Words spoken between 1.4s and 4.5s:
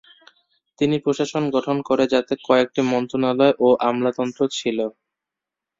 গঠন করেন যাতে কয়েকটি মন্ত্রণালয় ও আমলাতন্ত্র